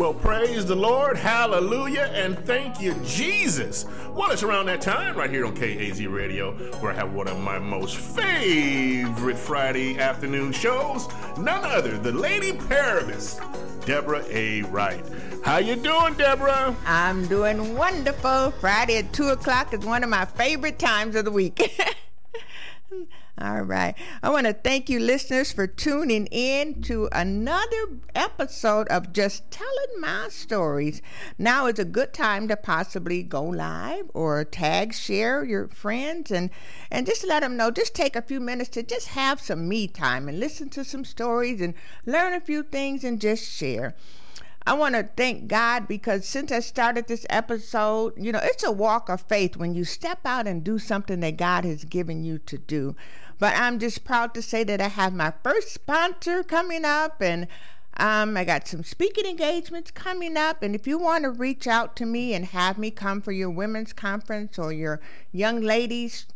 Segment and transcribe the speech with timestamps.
[0.00, 3.84] Well, praise the Lord, hallelujah, and thank you, Jesus.
[4.14, 7.38] Well, it's around that time right here on KAZ Radio where I have one of
[7.38, 11.06] my most favorite Friday afternoon shows,
[11.36, 13.44] none other than Lady Parablist,
[13.84, 14.62] Deborah A.
[14.62, 15.04] Wright.
[15.44, 16.74] How you doing, Deborah?
[16.86, 18.52] I'm doing wonderful.
[18.52, 21.76] Friday at 2 o'clock is one of my favorite times of the week.
[23.42, 23.94] All right.
[24.22, 29.98] I want to thank you, listeners, for tuning in to another episode of Just Telling
[29.98, 31.00] My Stories.
[31.38, 36.50] Now is a good time to possibly go live or tag, share your friends, and,
[36.90, 37.70] and just let them know.
[37.70, 41.06] Just take a few minutes to just have some me time and listen to some
[41.06, 41.72] stories and
[42.04, 43.94] learn a few things and just share.
[44.66, 48.70] I want to thank God because since I started this episode, you know, it's a
[48.70, 52.38] walk of faith when you step out and do something that God has given you
[52.40, 52.94] to do.
[53.40, 57.48] But I'm just proud to say that I have my first sponsor coming up and
[57.96, 61.96] um, I got some speaking engagements coming up, and if you want to reach out
[61.96, 65.00] to me and have me come for your women's conference or your
[65.32, 66.26] young ladies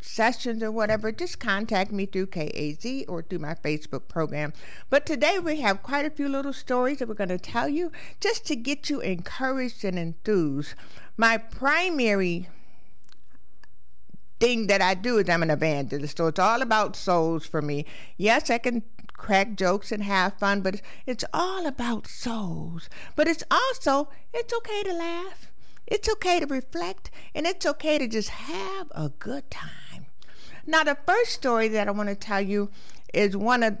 [0.00, 4.52] sessions or whatever, just contact me through KAZ or through my Facebook program.
[4.88, 7.90] But today we have quite a few little stories that we're going to tell you
[8.20, 10.74] just to get you encouraged and enthused.
[11.16, 12.48] My primary
[14.44, 17.86] thing that I do is I'm an evangelist, so it's all about souls for me.
[18.18, 18.82] Yes, I can
[19.14, 22.90] crack jokes and have fun, but it's all about souls.
[23.16, 25.50] But it's also it's okay to laugh.
[25.86, 30.06] It's okay to reflect and it's okay to just have a good time.
[30.66, 32.70] Now, the first story that I want to tell you
[33.14, 33.78] is one of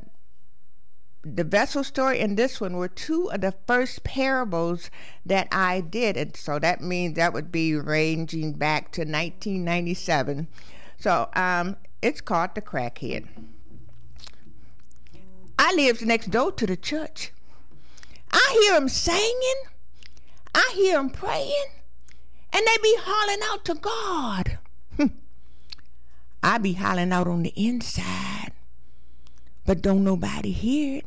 [1.24, 4.90] the vessel story and this one were two of the first parables
[5.24, 6.16] that I did.
[6.16, 10.48] And so that means that would be ranging back to 1997.
[10.98, 13.26] So um, it's called The Crackhead.
[15.58, 17.32] I lived next door to the church.
[18.32, 19.62] I hear them singing,
[20.54, 21.66] I hear them praying,
[22.52, 24.58] and they be hollering out to God.
[26.42, 28.50] I be hollering out on the inside,
[29.64, 31.06] but don't nobody hear it.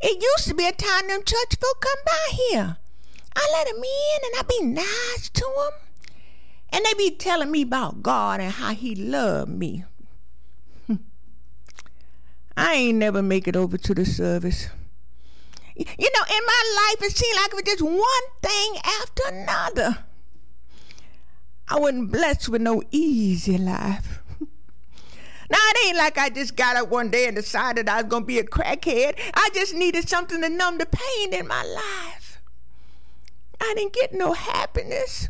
[0.00, 2.76] It used to be a time them church folk come by here.
[3.36, 5.72] I let them in and I be nice to them.
[6.72, 9.84] And they be telling me about God and how he loved me.
[12.56, 14.68] I ain't never make it over to the service.
[15.76, 20.04] You know, in my life, it seemed like it was just one thing after another.
[21.68, 24.19] I wasn't blessed with no easy life.
[25.86, 28.38] Ain't like I just got up one day and decided I was going to be
[28.38, 29.18] a crackhead.
[29.34, 32.40] I just needed something to numb the pain in my life.
[33.60, 35.28] I didn't get no happiness,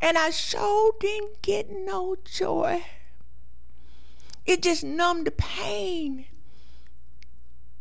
[0.00, 2.84] and I sure didn't get no joy.
[4.46, 6.24] It just numbed the pain,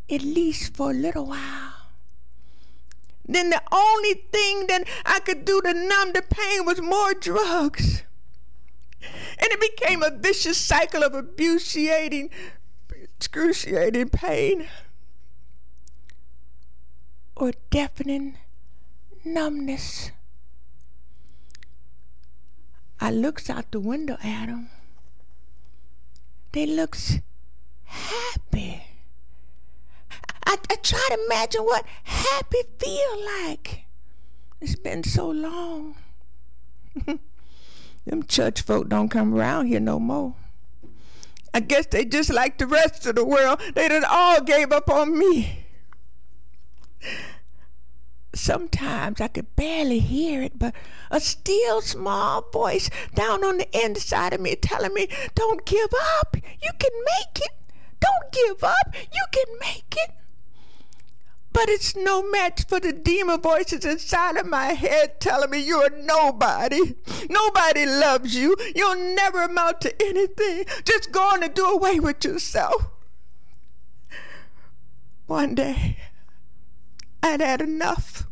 [0.10, 1.74] at least for a little while.
[3.26, 8.04] Then the only thing that I could do to numb the pain was more drugs.
[9.40, 12.30] And it became a vicious cycle of excruciating,
[13.18, 14.68] excruciating pain
[17.36, 18.38] or deafening
[19.24, 20.12] numbness.
[23.00, 24.70] I looks out the window at them.
[26.52, 27.20] They looks
[27.84, 28.84] happy.
[30.46, 33.86] I, I try to imagine what happy feel like.
[34.60, 35.96] It's been so long.
[38.08, 40.34] Them church folk don't come around here no more.
[41.54, 43.60] I guess they just like the rest of the world.
[43.76, 45.66] They done all gave up on me.
[48.34, 50.74] Sometimes I could barely hear it, but
[51.12, 55.90] a still small voice down on the inside of me telling me, Don't give
[56.20, 56.38] up.
[56.38, 57.52] You can make it.
[58.00, 58.96] Don't give up.
[59.12, 60.12] You can make it.
[61.58, 65.90] But it's no match for the demon voices inside of my head telling me you're
[65.90, 66.94] nobody.
[67.32, 68.56] Nobody loves you.
[68.76, 70.66] You'll never amount to anything.
[70.86, 72.92] Just go on and do away with yourself.
[75.26, 75.98] One day,
[77.24, 78.28] I'd had enough.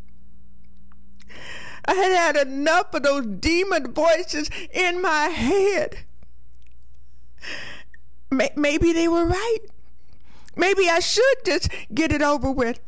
[1.84, 6.04] I had had enough of those demon voices in my head.
[8.30, 9.58] Maybe they were right.
[10.54, 12.78] Maybe I should just get it over with.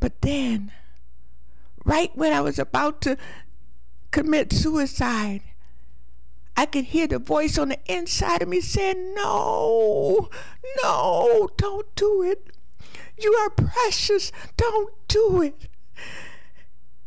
[0.00, 0.72] But then,
[1.84, 3.16] right when I was about to
[4.10, 5.42] commit suicide,
[6.56, 10.28] I could hear the voice on the inside of me saying, No,
[10.82, 12.50] no, don't do it.
[13.18, 14.32] You are precious.
[14.56, 15.68] Don't do it.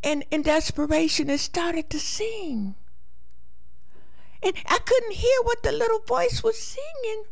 [0.04, 2.75] And in desperation, it started to sing.
[4.42, 7.24] And I couldn't hear what the little voice was singing.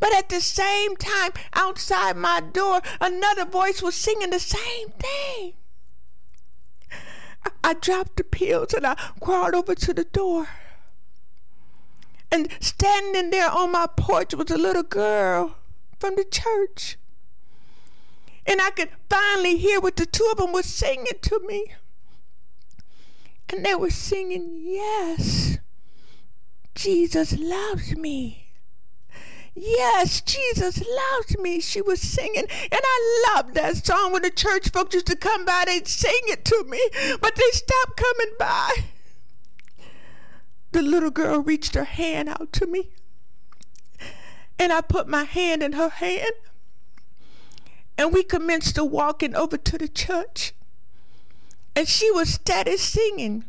[0.00, 5.54] But at the same time, outside my door, another voice was singing the same thing.
[7.64, 10.48] I dropped the pills and I crawled over to the door.
[12.30, 15.56] And standing there on my porch was a little girl
[15.98, 16.98] from the church.
[18.46, 21.72] And I could finally hear what the two of them were singing to me.
[23.48, 25.58] And they were singing, Yes,
[26.74, 28.47] Jesus loves me.
[29.60, 31.58] Yes, Jesus loves me.
[31.60, 34.12] She was singing, and I loved that song.
[34.12, 36.80] When the church folks used to come by, they'd sing it to me,
[37.20, 38.84] but they stopped coming by.
[40.70, 42.90] The little girl reached her hand out to me,
[44.58, 46.34] and I put my hand in her hand,
[47.96, 50.54] and we commenced to walking over to the church.
[51.74, 53.44] And she was steady singing.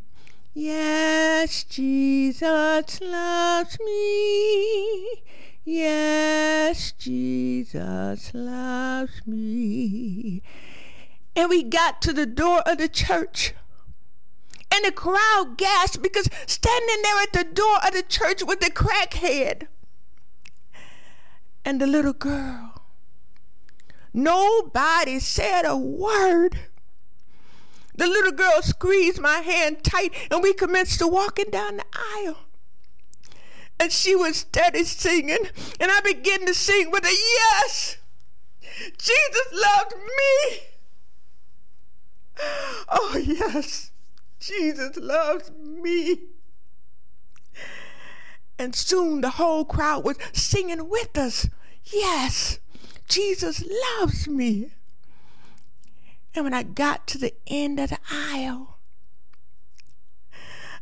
[0.53, 5.23] Yes, Jesus loves me.
[5.71, 10.42] Yes, Jesus loves me.
[11.36, 13.54] And we got to the door of the church.
[14.74, 18.71] And the crowd gasped because standing there at the door of the church was the
[18.71, 19.68] crackhead
[21.63, 22.81] and the little girl.
[24.12, 26.57] Nobody said a word.
[27.94, 32.48] The little girl squeezed my hand tight and we commenced to walking down the aisle.
[33.79, 35.47] And she was steady singing,
[35.79, 37.97] and I began to sing with a yes.
[38.97, 40.59] Jesus loved me.
[42.89, 43.91] Oh, yes,
[44.39, 46.19] Jesus loves me.
[48.57, 51.47] And soon the whole crowd was singing with us.
[51.85, 52.59] Yes,
[53.07, 53.63] Jesus
[53.99, 54.71] loves me.
[56.35, 58.78] And when I got to the end of the aisle,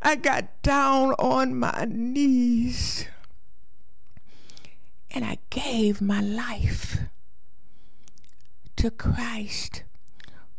[0.00, 3.06] I got down on my knees
[5.10, 6.98] and I gave my life
[8.76, 9.82] to Christ.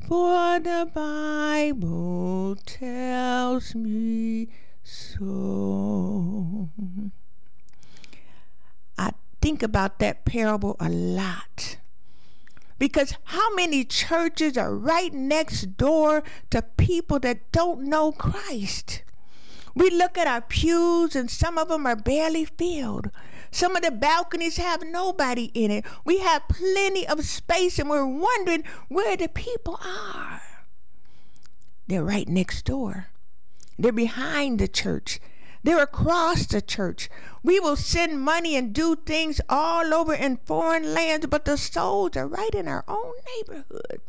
[0.08, 4.50] For the Bible tells me
[4.84, 6.70] so.
[8.98, 9.12] I
[9.42, 11.78] think about that parable a lot.
[12.78, 19.04] Because how many churches are right next door to people that don't know Christ?
[19.76, 23.12] We look at our pews and some of them are barely filled.
[23.52, 25.86] Some of the balconies have nobody in it.
[26.06, 30.42] We have plenty of space and we're wondering where the people are.
[31.88, 33.08] They're right next door.
[33.78, 35.20] They're behind the church.
[35.64, 37.10] They're across the church.
[37.44, 42.16] We will send money and do things all over in foreign lands, but the souls
[42.16, 44.02] are right in our own neighborhood.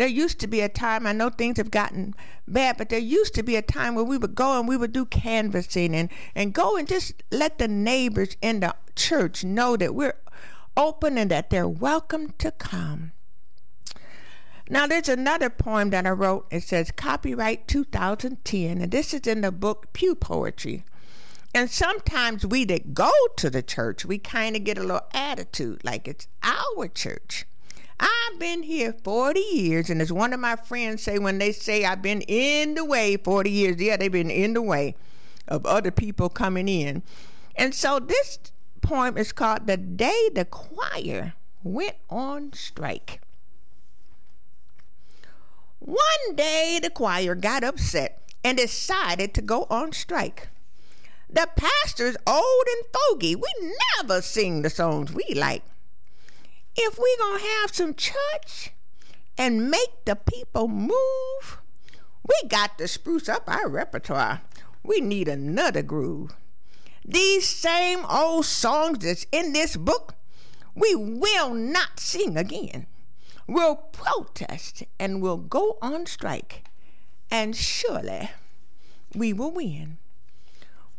[0.00, 2.14] There used to be a time, I know things have gotten
[2.48, 4.94] bad, but there used to be a time where we would go and we would
[4.94, 9.94] do canvassing and, and go and just let the neighbors in the church know that
[9.94, 10.16] we're
[10.74, 13.12] open and that they're welcome to come.
[14.70, 16.46] Now, there's another poem that I wrote.
[16.50, 20.82] It says copyright 2010, and this is in the book Pew Poetry.
[21.54, 25.84] And sometimes we that go to the church, we kind of get a little attitude
[25.84, 27.44] like it's our church.
[28.00, 31.84] I've been here 40 years, and as one of my friends say when they say
[31.84, 34.96] I've been in the way 40 years, yeah, they've been in the way
[35.46, 37.02] of other people coming in.
[37.56, 38.38] And so this
[38.80, 43.20] poem is called The Day the Choir Went on Strike.
[45.78, 50.48] One day the choir got upset and decided to go on strike.
[51.28, 53.36] The pastor's old and fogey.
[53.36, 53.48] We
[53.98, 55.62] never sing the songs we like
[56.76, 58.72] if we gonna have some church
[59.36, 61.60] and make the people move,
[62.26, 64.42] we got to spruce up our repertoire.
[64.82, 66.34] We need another groove.
[67.04, 70.14] These same old songs that's in this book,
[70.74, 72.86] we will not sing again.
[73.46, 76.64] We'll protest and we'll go on strike.
[77.30, 78.30] And surely
[79.14, 79.98] we will win.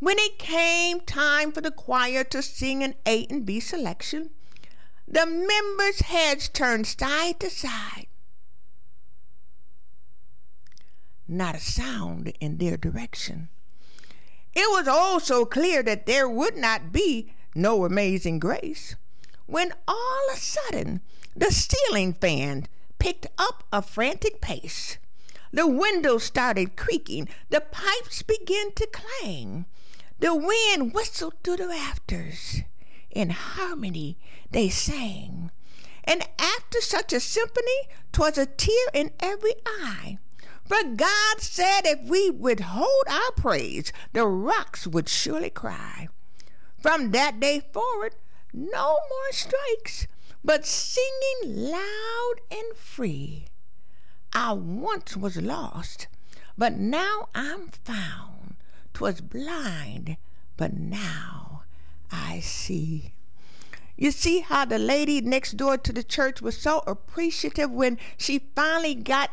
[0.00, 4.30] When it came time for the choir to sing an A and B selection,
[5.06, 8.06] the members' heads turned side to side.
[11.28, 13.48] Not a sound in their direction.
[14.54, 18.96] It was also clear that there would not be no amazing grace
[19.46, 21.00] when all of a sudden
[21.34, 22.66] the ceiling fan
[22.98, 24.98] picked up a frantic pace.
[25.52, 29.66] The windows started creaking, the pipes began to clang,
[30.18, 32.62] the wind whistled through the rafters
[33.12, 34.18] in harmony
[34.50, 35.50] they sang.
[36.04, 40.18] And after such a symphony, 'twas a tear in every eye.
[40.64, 46.08] For God said if we withhold our praise, the rocks would surely cry.
[46.80, 48.16] From that day forward,
[48.52, 50.06] no more strikes,
[50.42, 53.46] but singing loud and free.
[54.32, 56.06] I once was lost,
[56.56, 58.56] but now I'm found.
[58.94, 60.16] 'Twas blind,
[60.56, 61.51] but now
[62.12, 63.14] I see.
[63.96, 68.50] You see how the lady next door to the church was so appreciative when she
[68.54, 69.30] finally got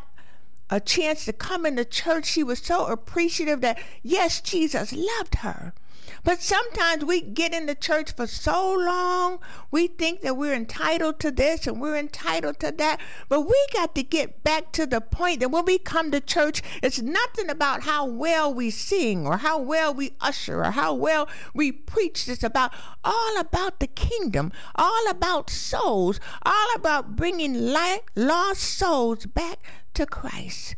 [0.70, 2.26] a chance to come into church.
[2.26, 5.74] She was so appreciative that, yes, Jesus loved her.
[6.22, 9.38] But sometimes we get in the church for so long,
[9.70, 13.00] we think that we're entitled to this and we're entitled to that.
[13.28, 16.62] But we got to get back to the point that when we come to church,
[16.82, 21.28] it's nothing about how well we sing or how well we usher or how well
[21.54, 22.28] we preach.
[22.28, 22.72] It's about
[23.02, 29.58] all about the kingdom, all about souls, all about bringing light, lost souls back
[29.94, 30.74] to Christ.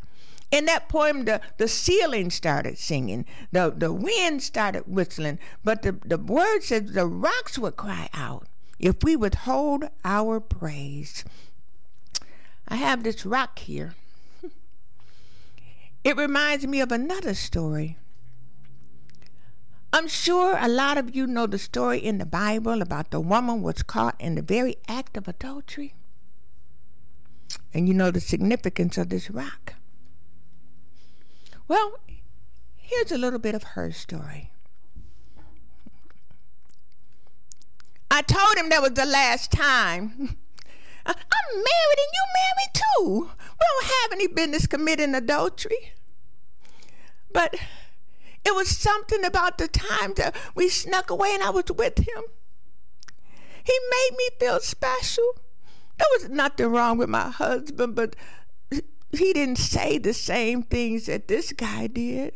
[0.52, 5.92] In that poem, the, the ceiling started singing, the, the wind started whistling, but the,
[6.04, 8.46] the word says the rocks would cry out
[8.78, 11.24] if we withhold our praise.
[12.68, 13.94] I have this rock here.
[16.04, 17.96] It reminds me of another story.
[19.92, 23.62] I'm sure a lot of you know the story in the Bible about the woman
[23.62, 25.94] was caught in the very act of adultery.
[27.72, 29.74] And you know the significance of this rock.
[31.68, 31.94] Well,
[32.76, 34.50] here's a little bit of her story.
[38.10, 40.10] I told him that was the last time.
[41.06, 41.14] I'm
[41.54, 43.30] married and you married too.
[43.58, 45.92] We don't have any business committing adultery.
[47.32, 47.54] But
[48.44, 52.24] it was something about the time that we snuck away and I was with him.
[53.64, 55.24] He made me feel special.
[55.98, 58.16] There was nothing wrong with my husband, but
[59.12, 62.34] he didn't say the same things that this guy did.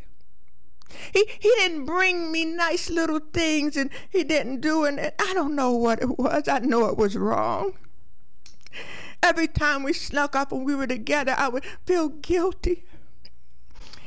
[1.13, 5.55] He he didn't bring me nice little things and he didn't do and I don't
[5.55, 6.47] know what it was.
[6.47, 7.73] I know it was wrong.
[9.21, 12.85] Every time we snuck up and we were together, I would feel guilty.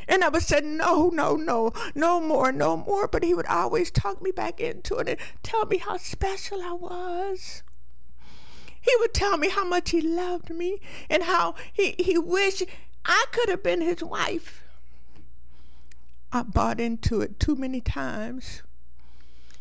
[0.08, 3.06] And I would say, no, no, no, no more, no more.
[3.06, 6.72] But he would always talk me back into it and tell me how special I
[6.72, 7.62] was.
[8.80, 12.64] He would tell me how much he loved me and how he, he wished
[13.04, 14.64] I could have been his wife.
[16.32, 18.62] I bought into it too many times.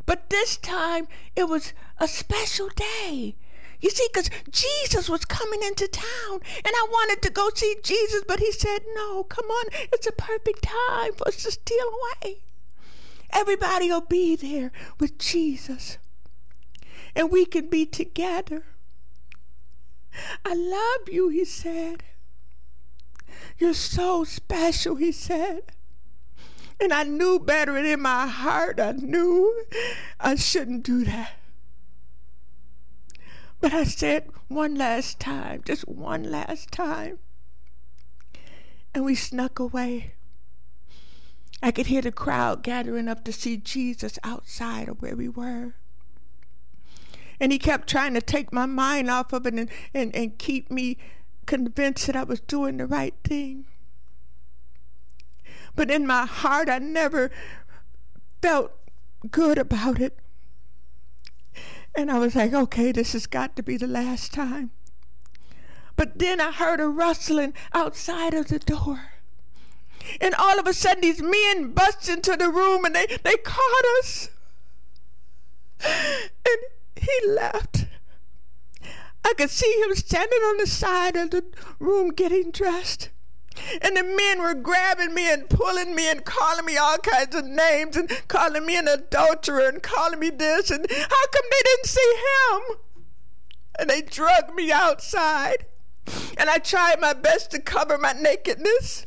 [0.05, 3.35] But this time it was a special day.
[3.81, 8.23] You see, because Jesus was coming into town and I wanted to go see Jesus,
[8.27, 11.85] but he said, No, come on, it's a perfect time for us to steal
[12.23, 12.39] away.
[13.31, 15.97] Everybody will be there with Jesus
[17.15, 18.63] and we can be together.
[20.45, 22.03] I love you, he said.
[23.57, 25.63] You're so special, he said.
[26.79, 29.65] And I knew better, and in my heart, I knew
[30.19, 31.33] I shouldn't do that.
[33.59, 37.19] But I said one last time, just one last time.
[38.93, 40.13] And we snuck away.
[41.61, 45.75] I could hear the crowd gathering up to see Jesus outside of where we were.
[47.39, 50.69] And he kept trying to take my mind off of it and, and, and keep
[50.69, 50.97] me
[51.45, 53.65] convinced that I was doing the right thing.
[55.75, 57.31] But in my heart, I never
[58.41, 58.71] felt
[59.31, 60.19] good about it.
[61.95, 64.71] And I was like, okay, this has got to be the last time.
[65.95, 69.13] But then I heard a rustling outside of the door.
[70.21, 73.85] And all of a sudden, these men bust into the room and they, they caught
[73.99, 74.29] us.
[75.81, 76.57] And
[76.95, 77.85] he left.
[79.25, 81.43] I could see him standing on the side of the
[81.79, 83.09] room getting dressed.
[83.81, 87.45] And the men were grabbing me and pulling me and calling me all kinds of
[87.45, 90.71] names and calling me an adulterer and calling me this.
[90.71, 92.13] And how come they didn't see
[92.51, 92.77] him?
[93.77, 95.65] And they drug me outside.
[96.37, 99.05] And I tried my best to cover my nakedness.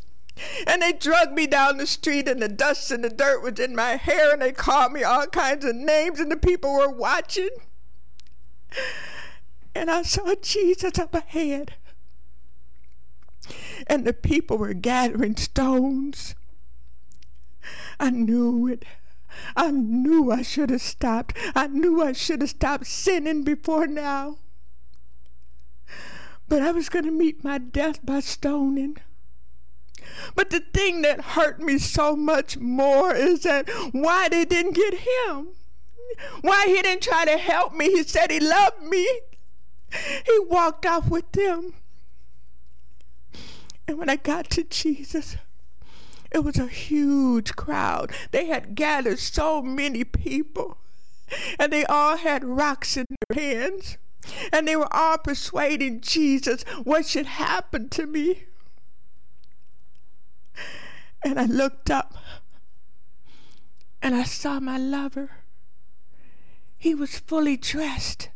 [0.66, 3.76] And they drug me down the street, and the dust and the dirt was in
[3.76, 7.50] my hair, and they called me all kinds of names, and the people were watching.
[9.74, 11.74] And I saw Jesus up ahead.
[13.86, 16.34] And the people were gathering stones.
[17.98, 18.84] I knew it.
[19.56, 21.36] I knew I should have stopped.
[21.54, 24.38] I knew I should have stopped sinning before now.
[26.48, 28.98] But I was going to meet my death by stoning.
[30.34, 34.94] But the thing that hurt me so much more is that why they didn't get
[34.94, 35.48] him.
[36.40, 37.86] Why he didn't try to help me.
[37.86, 39.06] He said he loved me.
[40.26, 41.74] He walked off with them.
[43.86, 45.36] And when I got to Jesus,
[46.30, 48.12] it was a huge crowd.
[48.30, 50.78] They had gathered so many people,
[51.58, 53.98] and they all had rocks in their hands,
[54.52, 58.44] and they were all persuading Jesus what should happen to me.
[61.24, 62.14] And I looked up
[64.00, 65.41] and I saw my lover.
[66.82, 68.28] He was fully dressed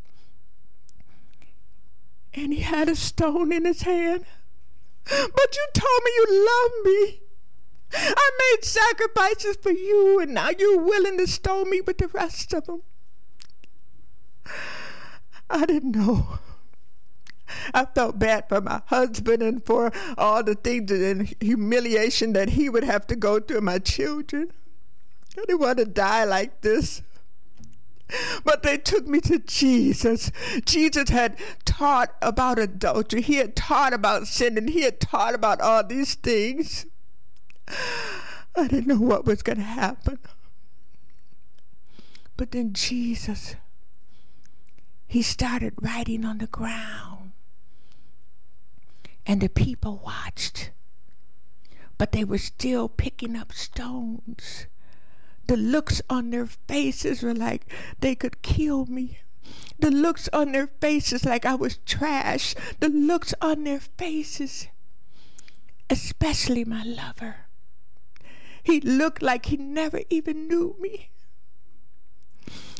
[2.33, 4.23] and he had a stone in his hand.
[5.03, 7.21] But you told me you loved me.
[7.93, 12.53] I made sacrifices for you, and now you're willing to stone me with the rest
[12.53, 12.83] of them.
[15.49, 16.39] I didn't know.
[17.73, 22.69] I felt bad for my husband and for all the things and humiliation that he
[22.69, 24.53] would have to go through, my children.
[25.37, 27.01] I didn't want to die like this.
[28.43, 30.31] But they took me to Jesus.
[30.65, 33.21] Jesus had taught about adultery.
[33.21, 36.85] He had taught about sin and he had taught about all these things.
[38.55, 40.19] I didn't know what was going to happen.
[42.37, 43.55] But then Jesus,
[45.07, 47.31] he started writing on the ground.
[49.25, 50.71] And the people watched.
[51.97, 54.67] But they were still picking up stones
[55.47, 59.19] the looks on their faces were like they could kill me.
[59.79, 62.55] The looks on their faces like I was trash.
[62.79, 64.67] The looks on their faces,
[65.89, 67.47] especially my lover.
[68.61, 71.09] He looked like he never even knew me.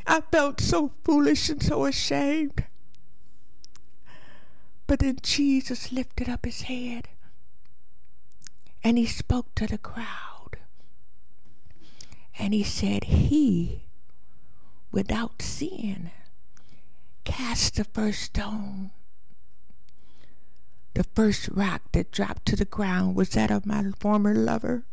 [0.06, 2.66] I felt so foolish and so ashamed.
[4.88, 7.10] But then Jesus lifted up his head
[8.84, 10.37] and he spoke to the crowd.
[12.38, 13.84] And he said, He,
[14.91, 16.12] without sin,
[17.23, 18.91] cast the first stone.
[20.93, 24.86] The first rock that dropped to the ground was that of my former lover.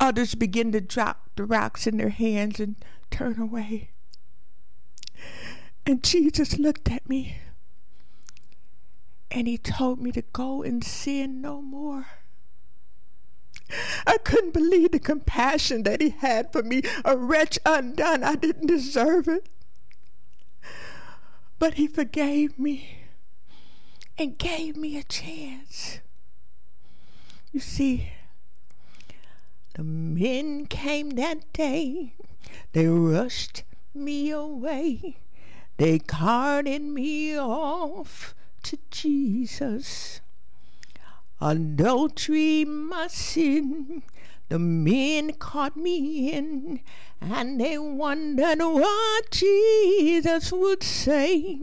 [0.00, 2.76] Others began to drop the rocks in their hands and
[3.10, 3.90] turn away.
[5.86, 7.38] And Jesus looked at me
[9.30, 12.06] and he told me to go and sin no more.
[14.06, 18.22] I couldn't believe the compassion that he had for me, a wretch undone.
[18.22, 19.48] I didn't deserve it.
[21.58, 23.04] But he forgave me
[24.18, 26.00] and gave me a chance.
[27.52, 28.10] You see,
[29.74, 32.14] the men came that day,
[32.72, 35.16] they rushed me away,
[35.76, 38.34] they carted me off
[38.64, 40.20] to Jesus.
[41.46, 44.02] Adultery, my sin,
[44.48, 46.80] the men caught me in,
[47.20, 51.60] and they wondered what Jesus would say.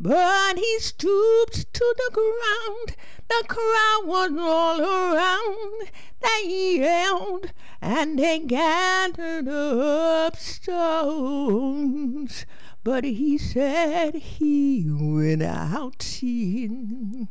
[0.00, 2.96] But he stooped to the ground,
[3.28, 5.88] the crowd was all around.
[6.20, 11.86] They yelled and they gathered up stones.
[12.82, 17.28] But he said he went out sin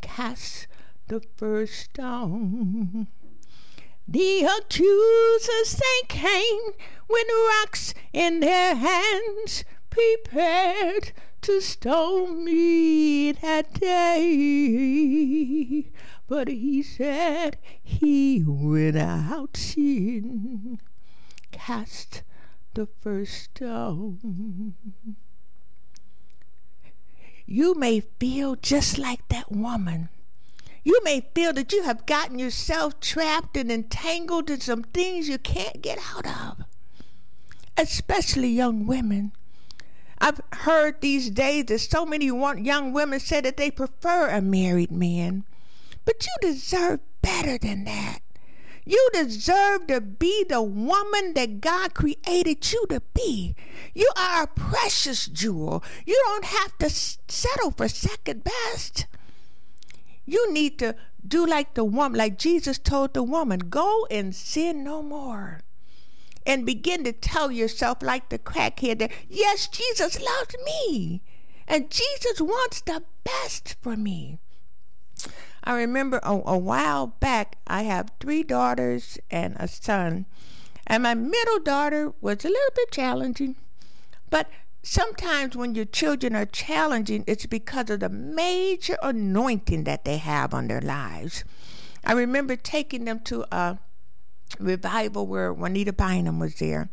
[0.00, 0.68] cast
[1.08, 3.06] the first stone.
[4.08, 6.72] The accusers they came
[7.08, 15.06] with rocks in their hands, prepared to stone me that day.
[16.28, 20.80] But he said he without sin
[21.52, 22.22] cast
[22.74, 24.74] the first stone.
[27.46, 30.08] You may feel just like that woman.
[30.86, 35.36] You may feel that you have gotten yourself trapped and entangled in some things you
[35.36, 36.64] can't get out of,
[37.76, 39.32] especially young women.
[40.20, 44.92] I've heard these days that so many young women say that they prefer a married
[44.92, 45.42] man.
[46.04, 48.20] But you deserve better than that.
[48.84, 53.56] You deserve to be the woman that God created you to be.
[53.92, 55.82] You are a precious jewel.
[56.06, 59.06] You don't have to settle for second best.
[60.26, 64.84] You need to do like the woman, like Jesus told the woman, go and sin
[64.84, 65.60] no more.
[66.44, 71.22] And begin to tell yourself, like the crackhead, that yes, Jesus loves me.
[71.66, 74.38] And Jesus wants the best for me.
[75.64, 80.26] I remember a, a while back, I have three daughters and a son.
[80.86, 83.56] And my middle daughter was a little bit challenging.
[84.30, 84.48] But
[84.86, 90.54] sometimes when your children are challenging, it's because of the major anointing that they have
[90.54, 91.44] on their lives.
[92.04, 93.78] I remember taking them to a
[94.58, 96.88] revival where Juanita Bynum was there.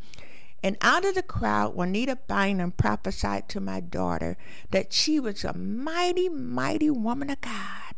[0.63, 4.37] And out of the crowd, Juanita Bynum prophesied to my daughter
[4.71, 7.93] that she was a mighty, mighty woman of God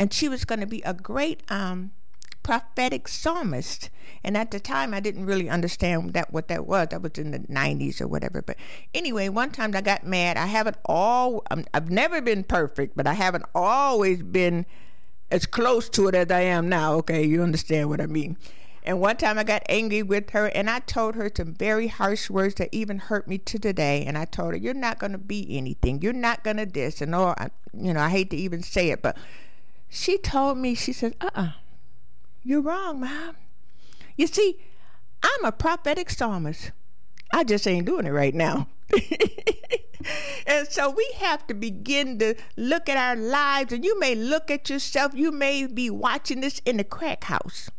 [0.00, 1.90] and she was going to be a great um,
[2.50, 3.90] prophetic psalmist.
[4.24, 6.88] And at the time, I didn't really understand that what that was.
[6.90, 8.42] That was in the '90s or whatever.
[8.42, 8.56] But
[8.92, 10.36] anyway, one time I got mad.
[10.36, 11.44] I haven't all.
[11.52, 14.66] Um, I've never been perfect, but I haven't always been
[15.30, 16.94] as close to it as I am now.
[16.94, 18.36] Okay, you understand what I mean.
[18.82, 22.28] And one time I got angry with her and I told her some very harsh
[22.28, 24.04] words that even hurt me to today.
[24.04, 26.02] And I told her, You're not going to be anything.
[26.02, 27.00] You're not going to this.
[27.00, 29.16] And oh, I, you know, I hate to even say it, but
[29.88, 31.52] she told me, She said, Uh uh-uh, uh,
[32.42, 33.36] you are wrong, Mom.
[34.16, 34.58] You see,
[35.22, 36.72] I'm a prophetic psalmist.
[37.32, 38.68] I just ain't doing it right now.
[40.46, 44.50] and so we have to begin to look at our lives, and you may look
[44.50, 47.70] at yourself, you may be watching this in the crack house.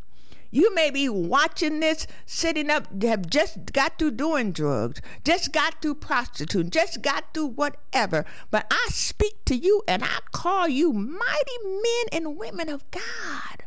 [0.53, 5.81] You may be watching this sitting up, have just got through doing drugs, just got
[5.81, 8.25] through prostituting, just got through whatever.
[8.51, 13.63] But I speak to you and I call you mighty men and women of God.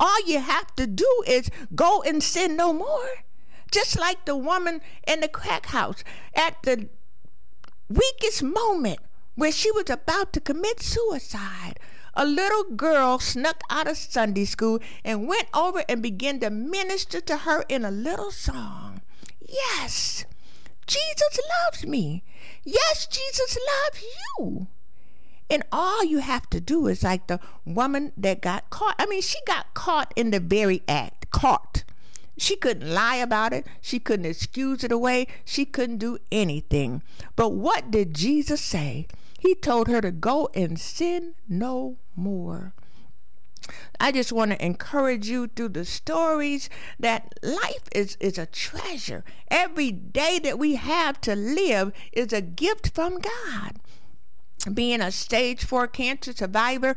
[0.00, 3.24] All you have to do is go and sin no more.
[3.70, 6.02] Just like the woman in the crack house
[6.34, 6.88] at the
[7.88, 8.98] weakest moment
[9.34, 11.78] where she was about to commit suicide.
[12.14, 17.20] A little girl snuck out of Sunday school and went over and began to minister
[17.20, 19.02] to her in a little song.
[19.40, 20.24] Yes,
[20.86, 22.24] Jesus loves me.
[22.64, 24.66] Yes, Jesus loves you.
[25.50, 28.96] And all you have to do is like the woman that got caught.
[28.98, 31.84] I mean, she got caught in the very act, caught.
[32.36, 33.66] She couldn't lie about it.
[33.80, 35.26] She couldn't excuse it away.
[35.44, 37.02] She couldn't do anything.
[37.34, 39.08] But what did Jesus say?
[39.38, 42.74] He told her to go and sin no more.
[44.00, 49.24] I just want to encourage you through the stories that life is, is a treasure.
[49.50, 53.80] Every day that we have to live is a gift from God.
[54.72, 56.96] Being a stage four cancer survivor,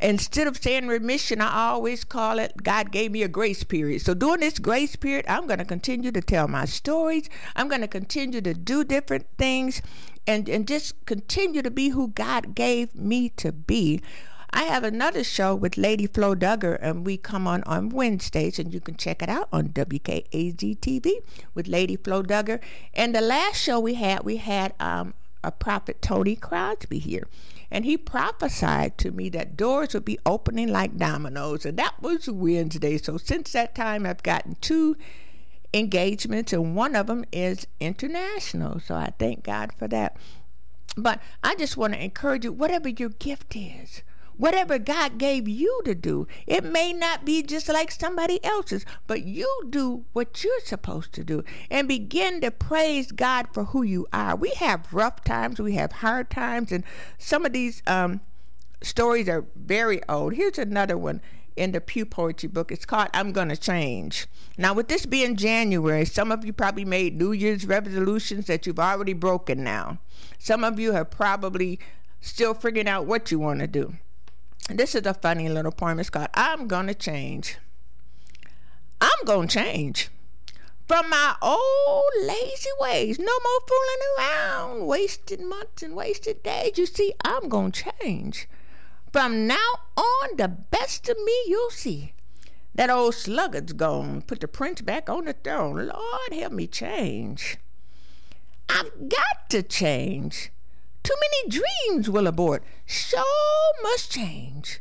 [0.00, 4.02] instead of saying remission, I always call it God gave me a grace period.
[4.02, 7.28] So during this grace period, I'm going to continue to tell my stories.
[7.56, 9.82] I'm going to continue to do different things
[10.26, 14.00] and, and just continue to be who God gave me to be.
[14.52, 18.74] I have another show with Lady Flo Duggar, and we come on on Wednesdays, and
[18.74, 21.12] you can check it out on WKAZ TV
[21.54, 22.60] with Lady Flo Duggar.
[22.92, 27.26] And the last show we had, we had um, a prophet Tony Crosby here.
[27.70, 31.64] And he prophesied to me that doors would be opening like dominoes.
[31.64, 32.98] And that was Wednesday.
[32.98, 34.96] So since that time, I've gotten two
[35.72, 38.80] engagements, and one of them is international.
[38.80, 40.16] So I thank God for that.
[40.96, 44.02] But I just want to encourage you, whatever your gift is,
[44.40, 46.26] whatever God gave you to do.
[46.46, 51.24] It may not be just like somebody else's, but you do what you're supposed to
[51.24, 54.34] do and begin to praise God for who you are.
[54.34, 56.84] We have rough times, we have hard times, and
[57.18, 58.22] some of these um,
[58.82, 60.32] stories are very old.
[60.32, 61.20] Here's another one
[61.54, 62.72] in the Pew Poetry book.
[62.72, 64.26] It's called I'm Gonna Change.
[64.56, 68.80] Now, with this being January, some of you probably made New Year's resolutions that you've
[68.80, 69.98] already broken now.
[70.38, 71.78] Some of you have probably
[72.22, 73.96] still figuring out what you want to do.
[74.72, 75.98] This is a funny little poem.
[75.98, 77.58] It's called I'm Gonna Change.
[79.00, 80.10] I'm gonna change
[80.86, 83.18] from my old lazy ways.
[83.18, 86.78] No more fooling around, wasted months and wasted days.
[86.78, 88.48] You see, I'm gonna change.
[89.12, 92.12] From now on, the best of me you'll see.
[92.74, 94.22] That old sluggard's gone.
[94.22, 95.88] Put the prince back on the throne.
[95.88, 97.56] Lord, help me change.
[98.68, 100.52] I've got to change.
[101.02, 102.62] Too many dreams will abort.
[102.86, 103.22] So
[103.82, 104.80] must change.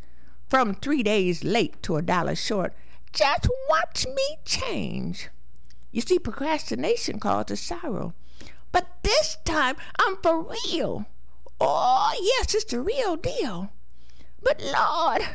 [0.50, 2.74] From three days late to a dollar short.
[3.14, 5.30] Just watch me change.
[5.92, 8.14] You see, procrastination causes sorrow.
[8.72, 11.06] But this time, I'm for real.
[11.60, 13.72] Oh, yes, it's the real deal.
[14.42, 15.28] But Lord,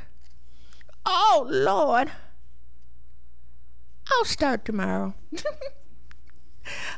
[1.04, 2.12] oh, Lord,
[4.10, 5.14] I'll start tomorrow.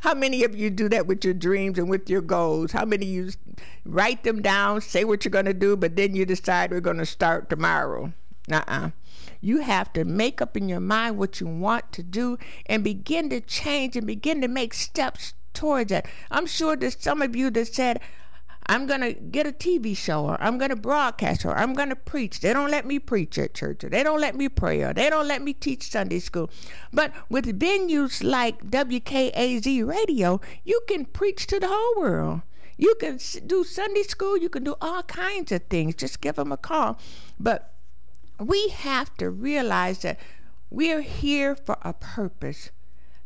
[0.03, 2.73] How many of you do that with your dreams and with your goals?
[2.73, 3.33] How many of you
[3.85, 6.99] write them down, say what you're going to do, but then you decide we're going
[6.99, 8.13] to start tomorrow?
[8.51, 8.91] Uh uh
[9.41, 13.31] You have to make up in your mind what you want to do and begin
[13.31, 16.07] to change and begin to make steps towards it.
[16.31, 18.01] I'm sure there's some of you that said,
[18.69, 21.89] I'm going to get a TV show or I'm going to broadcast or I'm going
[21.89, 22.41] to preach.
[22.41, 25.09] They don't let me preach at church or they don't let me pray or they
[25.09, 26.51] don't let me teach Sunday school.
[26.93, 32.43] But with venues like WKAZ radio, you can preach to the whole world.
[32.77, 35.95] You can do Sunday school, you can do all kinds of things.
[35.95, 36.99] Just give them a call.
[37.39, 37.73] But
[38.39, 40.19] we have to realize that
[40.71, 42.71] we're here for a purpose.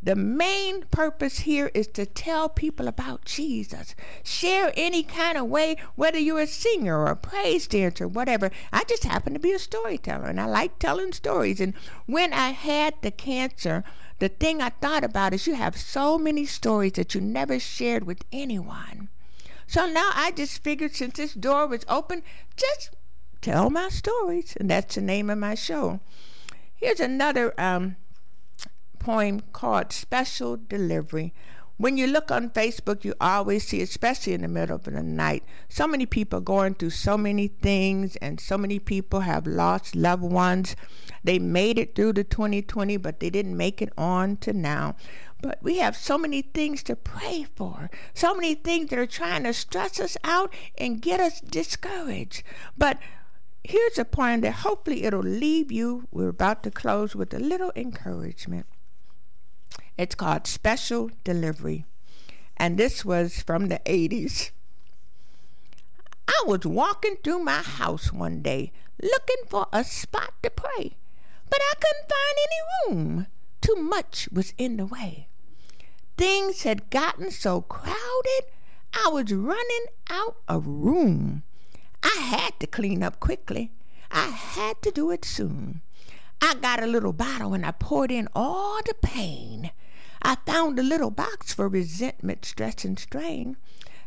[0.03, 3.95] The main purpose here is to tell people about Jesus.
[4.23, 8.51] Share any kind of way, whether you're a singer or a praise dancer, whatever.
[8.73, 11.61] I just happen to be a storyteller and I like telling stories.
[11.61, 11.75] And
[12.07, 13.85] when I had the cancer,
[14.21, 18.05] the thing I thought about is you have so many stories that you never shared
[18.05, 19.11] with anyone.
[19.67, 22.23] So now I just figured since this door was open,
[22.57, 22.91] just
[23.41, 26.01] Tell My Stories, and that's the name of my show.
[26.75, 27.97] Here's another um,
[29.11, 31.35] poem called Special Delivery.
[31.79, 35.43] When you look on Facebook, you always see, especially in the middle of the night,
[35.69, 40.23] so many people going through so many things, and so many people have lost loved
[40.23, 40.77] ones.
[41.25, 44.95] They made it through the 2020, but they didn't make it on to now.
[45.43, 49.43] But we have so many things to pray for, so many things that are trying
[49.43, 52.45] to stress us out and get us discouraged.
[52.79, 52.99] But
[53.65, 56.07] here's a point that hopefully it'll leave you.
[56.13, 58.67] We're about to close with a little encouragement.
[60.01, 61.85] It's called Special Delivery.
[62.57, 64.51] And this was from the 80s.
[66.27, 70.97] I was walking through my house one day looking for a spot to pray,
[71.51, 73.27] but I couldn't find any room.
[73.61, 75.29] Too much was in the way.
[76.17, 78.45] Things had gotten so crowded,
[78.95, 81.43] I was running out of room.
[82.03, 83.71] I had to clean up quickly.
[84.11, 85.83] I had to do it soon.
[86.41, 89.73] I got a little bottle and I poured in all the pain.
[90.23, 93.57] I found a little box for resentment, stress, and strain.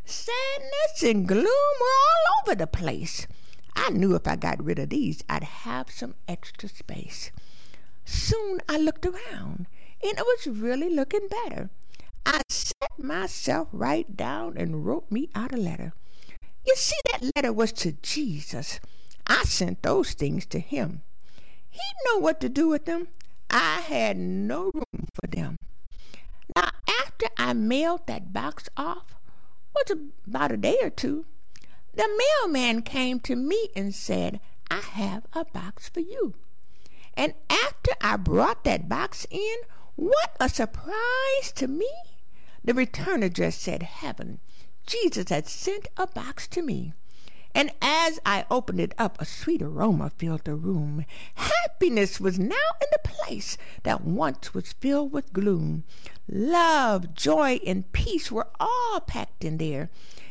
[0.06, 3.28] Sadness and gloom were all over the place.
[3.76, 7.32] I knew if I got rid of these, I'd have some extra space.
[8.06, 9.68] Soon I looked around,
[10.04, 11.70] and it was really looking better.
[12.26, 15.94] I sat myself right down and wrote me out a letter.
[16.66, 18.80] You see, that letter was to Jesus.
[19.28, 21.02] I sent those things to him.
[21.70, 23.08] He'd know what to do with them.
[23.50, 25.58] I had no room for them.
[26.56, 26.70] Now,
[27.02, 29.16] after I mailed that box off,
[29.74, 31.26] was about a day or two,
[31.94, 32.08] the
[32.42, 34.40] mailman came to me and said,
[34.70, 36.34] I have a box for you.
[37.16, 39.58] And after I brought that box in,
[39.96, 41.90] what a surprise to me!
[42.64, 44.40] The return address said heaven.
[44.88, 46.94] Jesus had sent a box to me.
[47.56, 51.06] And as I opened it up, a sweet aroma filled the room.
[51.36, 55.84] Happiness was now in the place that once was filled with gloom.
[56.28, 59.90] Love, joy, and peace were all packed in there,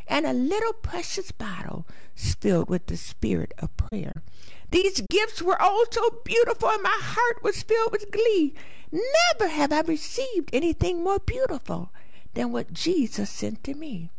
[0.09, 4.23] and a little precious bottle filled with the spirit of prayer.
[4.71, 8.55] These gifts were all so beautiful, and my heart was filled with glee.
[8.91, 11.93] Never have I received anything more beautiful
[12.35, 14.11] than what Jesus sent to me.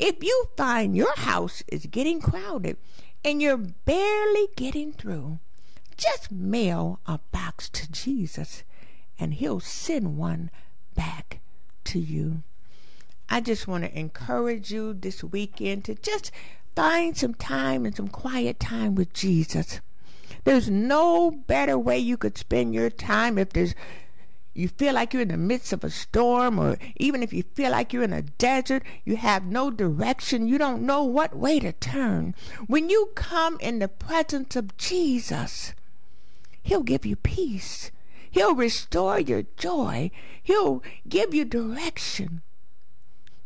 [0.00, 2.78] If you find your house is getting crowded
[3.22, 5.40] and you're barely getting through,
[5.98, 8.62] just mail a box to Jesus
[9.18, 10.50] and he'll send one
[10.94, 11.40] back
[11.84, 12.42] to you.
[13.28, 16.32] I just want to encourage you this weekend to just
[16.74, 19.80] find some time and some quiet time with Jesus.
[20.44, 23.74] There's no better way you could spend your time if there's
[24.54, 27.70] you feel like you're in the midst of a storm, or even if you feel
[27.70, 31.72] like you're in a desert, you have no direction, you don't know what way to
[31.72, 32.34] turn.
[32.66, 35.74] When you come in the presence of Jesus,
[36.62, 37.90] He'll give you peace.
[38.30, 40.10] He'll restore your joy.
[40.42, 42.42] He'll give you direction.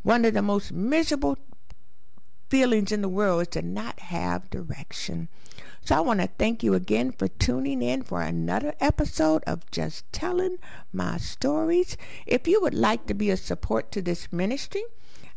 [0.03, 1.39] One of the most miserable
[2.55, 5.29] feelings in the world is to not have direction.
[5.85, 10.05] So I want to thank you again for tuning in for another episode of Just
[10.13, 10.59] Telling
[10.93, 11.97] My Stories.
[12.27, 14.85] If you would like to be a support to this ministry,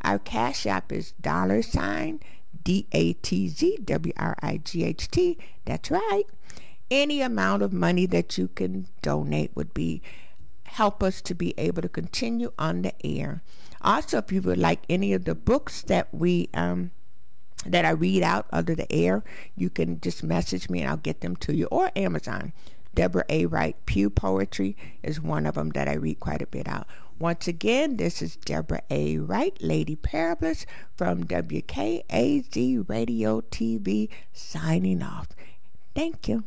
[0.00, 2.20] our cash app is dollar sign
[2.62, 5.38] D A T Z W R I G H T.
[5.64, 6.22] That's right.
[6.88, 10.02] Any amount of money that you can donate would be
[10.62, 13.42] help us to be able to continue on the air.
[13.80, 16.92] Also, if you would like any of the books that we um,
[17.66, 19.22] that I read out under the air,
[19.56, 22.52] you can just message me and I'll get them to you or Amazon.
[22.94, 23.46] Deborah A.
[23.46, 26.86] Wright Pew Poetry is one of them that I read quite a bit out.
[27.18, 29.18] Once again, this is Deborah A.
[29.18, 30.66] Wright, Lady Parablist
[30.96, 35.28] from WKAZ Radio TV signing off.
[35.94, 36.44] Thank you.